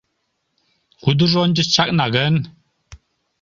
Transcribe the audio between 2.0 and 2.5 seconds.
гын?